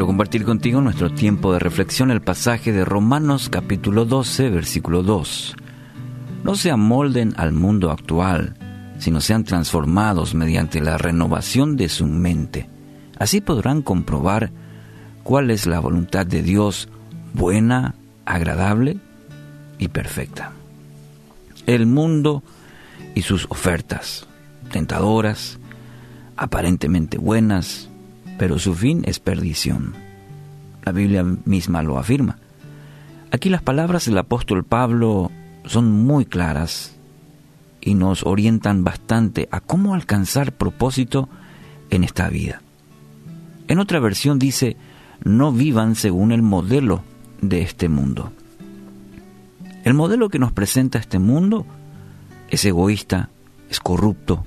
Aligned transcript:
compartir 0.00 0.44
contigo 0.44 0.80
nuestro 0.80 1.12
tiempo 1.12 1.52
de 1.52 1.58
reflexión 1.58 2.10
el 2.10 2.22
pasaje 2.22 2.72
de 2.72 2.82
Romanos 2.82 3.50
capítulo 3.50 4.06
12, 4.06 4.48
versículo 4.48 5.02
2. 5.02 5.54
No 6.44 6.54
se 6.54 6.70
amolden 6.70 7.34
al 7.36 7.52
mundo 7.52 7.90
actual, 7.90 8.56
sino 8.98 9.20
sean 9.20 9.44
transformados 9.44 10.34
mediante 10.34 10.80
la 10.80 10.96
renovación 10.96 11.76
de 11.76 11.90
su 11.90 12.06
mente. 12.06 12.70
Así 13.18 13.42
podrán 13.42 13.82
comprobar 13.82 14.50
cuál 15.24 15.50
es 15.50 15.66
la 15.66 15.78
voluntad 15.78 16.26
de 16.26 16.42
Dios 16.42 16.88
buena, 17.34 17.94
agradable 18.24 18.96
y 19.78 19.88
perfecta. 19.88 20.52
El 21.66 21.84
mundo 21.84 22.42
y 23.14 23.22
sus 23.22 23.46
ofertas, 23.50 24.26
tentadoras, 24.70 25.58
aparentemente 26.36 27.18
buenas, 27.18 27.90
pero 28.38 28.58
su 28.58 28.74
fin 28.74 29.02
es 29.06 29.18
perdición. 29.18 29.94
La 30.84 30.92
Biblia 30.92 31.24
misma 31.44 31.82
lo 31.82 31.98
afirma. 31.98 32.38
Aquí 33.30 33.48
las 33.48 33.62
palabras 33.62 34.06
del 34.06 34.18
apóstol 34.18 34.64
Pablo 34.64 35.30
son 35.64 35.90
muy 35.90 36.24
claras 36.26 36.96
y 37.80 37.94
nos 37.94 38.24
orientan 38.24 38.84
bastante 38.84 39.48
a 39.50 39.60
cómo 39.60 39.94
alcanzar 39.94 40.52
propósito 40.52 41.28
en 41.90 42.04
esta 42.04 42.28
vida. 42.28 42.62
En 43.68 43.78
otra 43.78 44.00
versión 44.00 44.38
dice, 44.38 44.76
no 45.24 45.52
vivan 45.52 45.94
según 45.94 46.32
el 46.32 46.42
modelo 46.42 47.02
de 47.40 47.62
este 47.62 47.88
mundo. 47.88 48.32
El 49.84 49.94
modelo 49.94 50.28
que 50.28 50.38
nos 50.38 50.52
presenta 50.52 50.98
este 50.98 51.18
mundo 51.18 51.66
es 52.50 52.64
egoísta, 52.64 53.30
es 53.68 53.80
corrupto, 53.80 54.44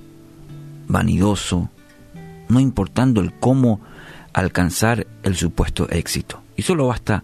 vanidoso, 0.88 1.70
no 2.50 2.60
importando 2.60 3.22
el 3.22 3.34
cómo 3.34 3.82
alcanzar 4.34 5.08
el 5.24 5.36
supuesto 5.36 5.90
éxito. 5.90 6.42
Y 6.56 6.62
solo 6.62 6.88
basta 6.88 7.24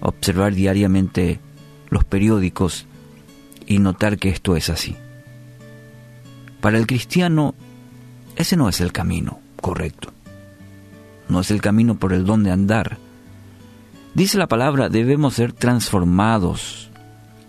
observar 0.00 0.54
diariamente 0.54 1.40
los 1.90 2.04
periódicos 2.04 2.86
y 3.66 3.78
notar 3.78 4.18
que 4.18 4.30
esto 4.30 4.56
es 4.56 4.70
así. 4.70 4.96
Para 6.60 6.78
el 6.78 6.86
cristiano, 6.86 7.54
ese 8.36 8.56
no 8.56 8.68
es 8.68 8.80
el 8.80 8.92
camino 8.92 9.40
correcto. 9.60 10.12
No 11.28 11.40
es 11.40 11.50
el 11.50 11.60
camino 11.60 11.96
por 11.96 12.12
el 12.12 12.24
donde 12.24 12.50
andar. 12.50 12.98
Dice 14.14 14.38
la 14.38 14.46
palabra, 14.46 14.88
debemos 14.88 15.34
ser 15.34 15.52
transformados 15.52 16.90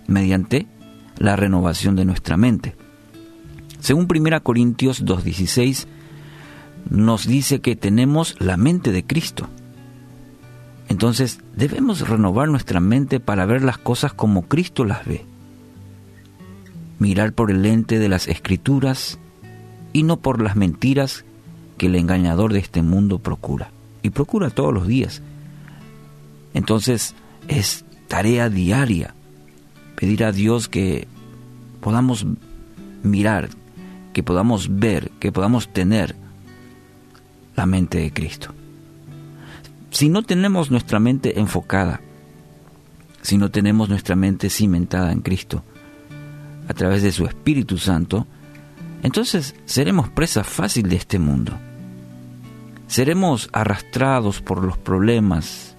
mediante 0.08 0.68
la 1.18 1.36
renovación 1.36 1.96
de 1.96 2.06
nuestra 2.06 2.38
mente. 2.38 2.76
Según 3.80 4.08
1 4.10 4.44
Corintios 4.44 5.06
2.16, 5.06 5.88
nos 6.90 7.28
dice 7.28 7.62
que 7.62 7.76
tenemos 7.76 8.36
la 8.40 8.58
mente 8.58 8.92
de 8.92 9.06
Cristo. 9.06 9.48
Entonces 10.88 11.40
debemos 11.56 12.08
renovar 12.08 12.50
nuestra 12.50 12.80
mente 12.80 13.20
para 13.20 13.46
ver 13.46 13.64
las 13.64 13.78
cosas 13.78 14.14
como 14.14 14.44
Cristo 14.44 14.86
las 14.86 15.06
ve. 15.06 15.26
Mirar 16.98 17.34
por 17.34 17.52
el 17.52 17.62
lente 17.62 18.00
de 18.00 18.10
las 18.10 18.28
escrituras 18.28 19.20
y 19.94 20.04
no 20.04 20.18
por 20.18 20.42
las 20.42 20.56
mentiras 20.56 21.26
que 21.78 21.86
el 21.86 21.96
engañador 21.96 22.54
de 22.54 22.60
este 22.60 22.82
mundo 22.82 23.20
procura. 23.20 23.72
Y 24.02 24.10
procura 24.10 24.50
todos 24.50 24.74
los 24.74 24.88
días. 24.88 25.22
Entonces 26.54 27.16
es 27.48 27.86
tarea 28.08 28.50
diaria 28.50 29.14
pedir 29.96 30.24
a 30.24 30.32
Dios 30.32 30.68
que 30.68 31.08
podamos 31.82 32.26
mirar, 33.04 33.50
que 34.14 34.24
podamos 34.24 34.80
ver, 34.80 35.12
que 35.20 35.32
podamos 35.32 35.72
tener 35.72 36.16
la 37.60 37.66
mente 37.66 37.98
de 37.98 38.14
Cristo. 38.14 38.54
Si 39.92 40.08
no 40.08 40.24
tenemos 40.24 40.72
nuestra 40.72 40.98
mente 40.98 41.42
enfocada, 41.42 42.00
si 43.22 43.38
no 43.38 43.52
tenemos 43.52 43.90
nuestra 43.90 44.16
mente 44.16 44.50
cimentada 44.50 45.12
en 45.12 45.20
Cristo, 45.20 45.62
a 46.70 46.74
través 46.74 47.04
de 47.04 47.12
su 47.12 47.26
Espíritu 47.26 47.78
Santo, 47.78 48.26
entonces 49.04 49.56
seremos 49.66 50.08
presa 50.08 50.46
fácil 50.46 50.88
de 50.88 50.96
este 50.96 51.20
mundo. 51.20 51.52
Seremos 52.88 53.50
arrastrados 53.52 54.42
por 54.42 54.64
los 54.64 54.78
problemas 54.78 55.76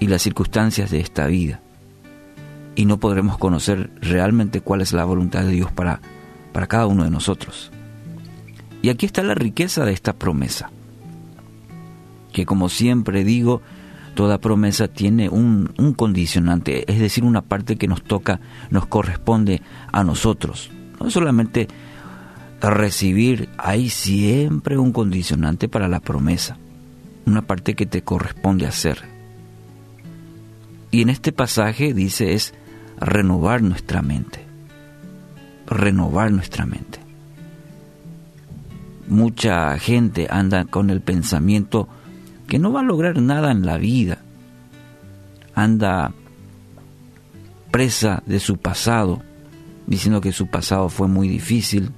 y 0.00 0.06
las 0.06 0.20
circunstancias 0.20 0.90
de 0.90 1.00
esta 1.00 1.28
vida. 1.28 1.62
Y 2.74 2.84
no 2.84 2.98
podremos 2.98 3.38
conocer 3.38 3.90
realmente 4.02 4.60
cuál 4.60 4.82
es 4.82 4.92
la 4.92 5.06
voluntad 5.06 5.44
de 5.44 5.52
Dios 5.52 5.72
para, 5.72 6.02
para 6.52 6.66
cada 6.66 6.86
uno 6.86 7.04
de 7.04 7.10
nosotros. 7.10 7.72
Y 8.82 8.88
aquí 8.88 9.06
está 9.06 9.22
la 9.22 9.36
riqueza 9.36 9.84
de 9.84 9.92
esta 9.92 10.12
promesa, 10.12 10.70
que 12.32 12.44
como 12.44 12.68
siempre 12.68 13.22
digo, 13.22 13.62
toda 14.16 14.38
promesa 14.38 14.88
tiene 14.88 15.28
un, 15.28 15.72
condicionante, 15.96 16.90
es 16.92 16.98
decir, 16.98 17.22
una 17.22 17.42
parte 17.42 17.76
que 17.76 17.86
nos 17.86 18.02
toca, 18.02 18.40
nos 18.70 18.86
corresponde 18.86 19.62
a 19.92 20.02
nosotros. 20.02 20.72
No 21.00 21.10
solamente 21.10 21.68
recibir, 22.60 23.48
hay 23.56 23.88
siempre 23.88 24.76
un 24.76 24.92
condicionante 24.92 25.68
para 25.68 25.86
la 25.86 26.00
promesa, 26.00 26.58
una 27.24 27.42
parte 27.42 27.74
que 27.74 27.86
te 27.86 28.02
corresponde 28.02 28.66
hacer. 28.66 28.98
Y 30.90 31.02
en 31.02 31.08
este 31.08 31.30
pasaje 31.30 31.94
dice 31.94 32.34
es 32.34 32.52
renovar 32.98 33.62
nuestra 33.62 34.02
mente, 34.02 34.44
renovar 35.66 36.32
nuestra 36.32 36.66
mente 36.66 37.01
mucha 39.12 39.78
gente 39.78 40.26
anda 40.30 40.64
con 40.64 40.90
el 40.90 41.00
pensamiento 41.00 41.88
que 42.48 42.58
no 42.58 42.72
va 42.72 42.80
a 42.80 42.84
lograr 42.84 43.20
nada 43.20 43.52
en 43.52 43.64
la 43.64 43.78
vida. 43.78 44.18
Anda 45.54 46.12
presa 47.70 48.22
de 48.26 48.40
su 48.40 48.56
pasado, 48.56 49.22
diciendo 49.86 50.20
que 50.20 50.32
su 50.32 50.48
pasado 50.48 50.88
fue 50.88 51.08
muy 51.08 51.28
difícil. 51.28 51.90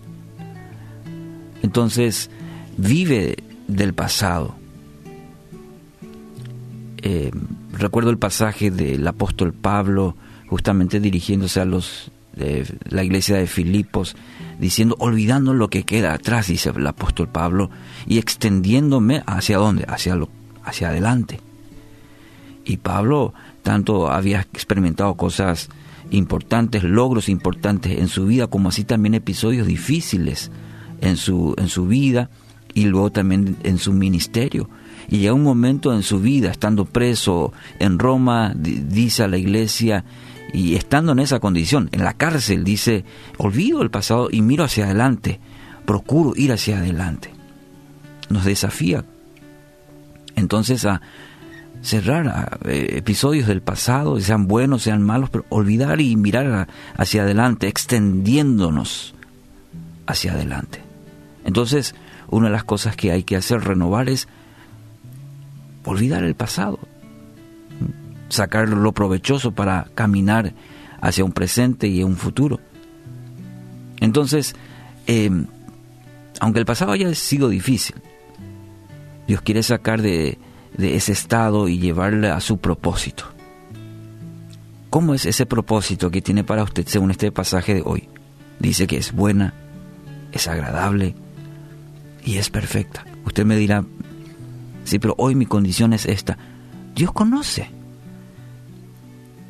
Entonces 1.62 2.30
vive 2.76 3.36
del 3.68 3.94
pasado. 3.94 4.56
Eh, 6.98 7.30
recuerdo 7.72 8.10
el 8.10 8.18
pasaje 8.18 8.70
del 8.70 9.06
apóstol 9.06 9.52
Pablo 9.52 10.16
justamente 10.48 11.00
dirigiéndose 11.00 11.60
a 11.60 11.64
los 11.64 12.10
de 12.36 12.66
la 12.88 13.04
iglesia 13.04 13.36
de 13.36 13.46
Filipos, 13.46 14.16
diciendo, 14.58 14.96
olvidando 14.98 15.54
lo 15.54 15.68
que 15.68 15.84
queda 15.84 16.12
atrás, 16.12 16.48
dice 16.48 16.70
el 16.74 16.86
apóstol 16.86 17.28
Pablo, 17.28 17.70
y 18.06 18.18
extendiéndome 18.18 19.22
hacia 19.26 19.58
dónde, 19.58 19.84
hacia, 19.88 20.16
lo, 20.16 20.28
hacia 20.64 20.88
adelante. 20.88 21.40
Y 22.64 22.78
Pablo 22.78 23.34
tanto 23.62 24.10
había 24.10 24.40
experimentado 24.40 25.14
cosas 25.14 25.68
importantes, 26.10 26.82
logros 26.82 27.28
importantes 27.28 27.98
en 27.98 28.08
su 28.08 28.26
vida, 28.26 28.46
como 28.46 28.68
así 28.68 28.84
también 28.84 29.14
episodios 29.14 29.66
difíciles 29.66 30.50
en 31.00 31.16
su, 31.16 31.54
en 31.58 31.68
su 31.68 31.86
vida 31.86 32.30
y 32.74 32.84
luego 32.84 33.10
también 33.10 33.56
en 33.62 33.78
su 33.78 33.92
ministerio. 33.92 34.68
Y 35.08 35.18
llega 35.18 35.34
un 35.34 35.42
momento 35.42 35.92
en 35.92 36.02
su 36.02 36.20
vida, 36.20 36.50
estando 36.50 36.84
preso 36.84 37.52
en 37.78 37.98
Roma, 37.98 38.52
dice 38.54 39.22
a 39.22 39.28
la 39.28 39.38
iglesia, 39.38 40.04
y 40.54 40.76
estando 40.76 41.12
en 41.12 41.18
esa 41.18 41.40
condición, 41.40 41.88
en 41.90 42.04
la 42.04 42.14
cárcel, 42.14 42.62
dice, 42.62 43.04
olvido 43.38 43.82
el 43.82 43.90
pasado 43.90 44.28
y 44.30 44.40
miro 44.40 44.62
hacia 44.62 44.84
adelante, 44.84 45.40
procuro 45.84 46.32
ir 46.36 46.52
hacia 46.52 46.78
adelante. 46.78 47.30
Nos 48.30 48.44
desafía 48.44 49.04
entonces 50.36 50.84
a 50.84 51.02
cerrar 51.82 52.58
eh, 52.64 52.94
episodios 52.96 53.48
del 53.48 53.62
pasado, 53.62 54.18
sean 54.20 54.46
buenos, 54.46 54.82
sean 54.82 55.02
malos, 55.02 55.28
pero 55.28 55.44
olvidar 55.48 56.00
y 56.00 56.14
mirar 56.16 56.68
hacia 56.96 57.22
adelante, 57.22 57.66
extendiéndonos 57.66 59.14
hacia 60.06 60.32
adelante. 60.32 60.80
Entonces, 61.44 61.96
una 62.28 62.46
de 62.46 62.52
las 62.52 62.64
cosas 62.64 62.96
que 62.96 63.10
hay 63.10 63.24
que 63.24 63.36
hacer, 63.36 63.60
renovar, 63.60 64.08
es 64.08 64.28
olvidar 65.84 66.22
el 66.24 66.34
pasado, 66.34 66.78
sacar 68.28 68.68
lo 68.68 68.92
provechoso 68.92 69.52
para 69.52 69.88
caminar 69.94 70.54
hacia 71.00 71.24
un 71.24 71.32
presente 71.32 71.86
y 71.86 72.02
un 72.02 72.16
futuro. 72.16 72.60
Entonces, 74.00 74.54
eh, 75.06 75.30
aunque 76.40 76.60
el 76.60 76.66
pasado 76.66 76.92
haya 76.92 77.14
sido 77.14 77.48
difícil, 77.48 77.96
Dios 79.26 79.40
quiere 79.42 79.62
sacar 79.62 80.02
de, 80.02 80.38
de 80.76 80.96
ese 80.96 81.12
estado 81.12 81.68
y 81.68 81.78
llevarle 81.78 82.28
a 82.28 82.40
su 82.40 82.58
propósito. 82.58 83.24
¿Cómo 84.90 85.14
es 85.14 85.26
ese 85.26 85.46
propósito 85.46 86.10
que 86.10 86.22
tiene 86.22 86.44
para 86.44 86.62
usted 86.62 86.86
según 86.86 87.10
este 87.10 87.32
pasaje 87.32 87.74
de 87.74 87.82
hoy? 87.84 88.08
Dice 88.60 88.86
que 88.86 88.96
es 88.96 89.12
buena, 89.12 89.54
es 90.32 90.46
agradable 90.46 91.14
y 92.24 92.36
es 92.36 92.50
perfecta. 92.50 93.04
Usted 93.24 93.44
me 93.44 93.56
dirá, 93.56 93.84
sí, 94.84 94.98
pero 94.98 95.14
hoy 95.18 95.34
mi 95.34 95.46
condición 95.46 95.92
es 95.92 96.06
esta. 96.06 96.38
Dios 96.94 97.12
conoce 97.12 97.73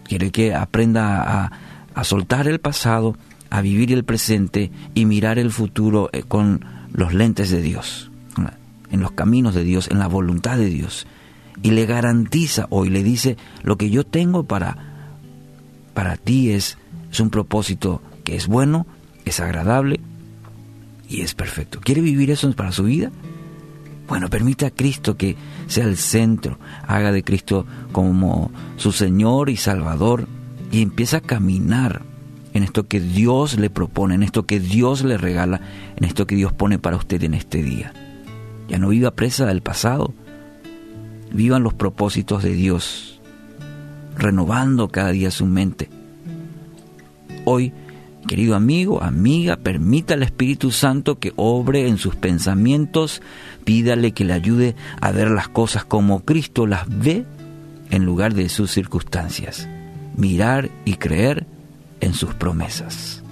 quiere 0.05 0.31
que 0.31 0.55
aprenda 0.55 1.51
a, 1.95 2.05
soltar 2.05 2.49
el 2.49 2.61
pasado, 2.61 3.17
a 3.51 3.61
vivir 3.61 3.93
el 3.93 4.05
presente 4.05 4.71
y 4.95 5.05
mirar 5.05 5.39
el 5.39 5.51
futuro 5.51 6.11
eh, 6.13 6.23
con 6.23 6.65
los 6.93 7.15
lentes 7.15 7.51
de 7.51 7.63
Dios, 7.63 8.11
en 8.91 9.01
los 9.01 9.13
caminos 9.13 9.55
de 9.55 9.65
Dios, 9.65 9.89
en 9.91 9.99
la 9.99 10.07
voluntad 10.07 10.57
de 10.57 10.67
Dios. 10.67 11.07
y 11.63 11.71
le 11.71 11.87
garantiza 11.87 12.67
hoy, 12.71 12.91
le 12.91 13.03
dice, 13.03 13.37
lo 13.63 13.77
que 13.77 13.91
yo 13.91 14.05
tengo 14.05 14.45
para, 14.45 14.77
para 15.95 16.17
ti 16.17 16.51
es, 16.51 16.79
es 17.11 17.21
un 17.21 17.31
propósito 17.31 18.03
que 18.25 18.37
es 18.37 18.49
bueno, 18.49 18.87
es 19.25 19.41
agradable 19.41 20.01
y 21.09 21.21
es 21.21 21.35
perfecto. 21.35 21.81
¿Quiere 21.81 22.01
vivir 22.01 22.31
eso 22.31 22.51
para 22.53 22.73
su 22.73 22.85
vida? 22.85 23.11
Bueno, 24.07 24.29
permita 24.29 24.67
a 24.67 24.71
Cristo 24.71 25.17
que 25.17 25.37
sea 25.67 25.85
el 25.85 25.97
centro, 25.97 26.59
haga 26.87 27.11
de 27.11 27.25
Cristo 27.25 27.67
como 27.93 28.51
su 28.77 28.93
Señor 28.93 29.49
y 29.49 29.57
Salvador 29.57 30.29
y 30.71 30.83
empieza 30.83 31.19
a 31.19 31.23
caminar 31.23 32.03
en 32.53 32.63
esto 32.63 32.87
que 32.87 33.01
Dios 33.01 33.59
le 33.59 33.71
propone, 33.71 34.15
en 34.15 34.23
esto 34.23 34.47
que 34.47 34.61
Dios 34.61 35.03
le 35.03 35.19
regala, 35.19 35.61
en 35.97 36.05
esto 36.05 36.27
que 36.27 36.37
Dios 36.37 36.53
pone 36.53 36.79
para 36.79 36.97
usted 36.97 37.23
en 37.25 37.35
este 37.35 37.63
día. 37.63 37.93
Ya 38.69 38.79
no 38.79 38.89
viva 38.89 39.11
presa 39.11 39.47
del 39.47 39.63
pasado, 39.63 40.15
vivan 41.33 41.63
los 41.63 41.75
propósitos 41.75 42.43
de 42.43 42.53
Dios, 42.53 43.21
renovando 44.17 44.89
cada 44.89 45.11
día 45.11 45.31
su 45.31 45.47
mente. 45.47 45.89
Hoy, 47.45 47.73
querido 48.25 48.55
amigo, 48.55 49.03
amiga, 49.03 49.57
permita 49.57 50.15
al 50.15 50.23
Espíritu 50.23 50.71
Santo 50.71 51.19
que 51.19 51.33
obre 51.37 51.89
en 51.89 51.99
sus 51.99 52.15
pensamientos, 52.17 53.23
pídale 53.65 54.13
que 54.13 54.25
le 54.25 54.33
ayude 54.33 54.77
a 55.01 55.13
ver 55.13 55.31
las 55.31 55.49
cosas 55.49 55.85
como 55.85 56.25
Cristo 56.25 56.67
las 56.67 56.87
ve 56.89 57.25
en 57.91 58.05
lugar 58.05 58.35
de 58.35 58.49
sus 58.49 58.71
circunstancias, 58.71 59.69
mirar 60.17 60.71
y 60.85 60.95
creer 60.95 61.47
en 62.01 62.15
sus 62.15 62.35
promesas. 62.35 63.24